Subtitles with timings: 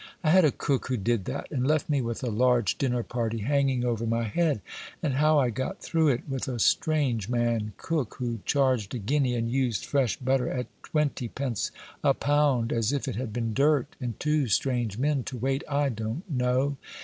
[0.23, 3.37] I had a cook who did that, and left me with a large dinner party
[3.41, 4.61] hanging over my head;
[5.03, 9.35] and how I got through it with a strange man cook, who charged a guinea,
[9.35, 11.69] and used fresh butter, at twentypence,
[12.03, 15.89] a pound, as if it had been dirt, and two strange men to wait I
[15.89, 16.77] don't know.